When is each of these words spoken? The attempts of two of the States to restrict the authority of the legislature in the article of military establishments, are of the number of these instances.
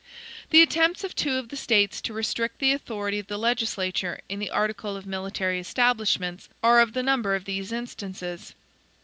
The 0.49 0.63
attempts 0.63 1.03
of 1.03 1.15
two 1.15 1.35
of 1.35 1.49
the 1.49 1.55
States 1.55 2.01
to 2.01 2.11
restrict 2.11 2.57
the 2.57 2.73
authority 2.73 3.19
of 3.19 3.27
the 3.27 3.37
legislature 3.37 4.19
in 4.29 4.39
the 4.39 4.49
article 4.49 4.97
of 4.97 5.05
military 5.05 5.59
establishments, 5.59 6.49
are 6.63 6.79
of 6.79 6.93
the 6.93 7.03
number 7.03 7.35
of 7.35 7.45
these 7.45 7.71
instances. 7.71 8.55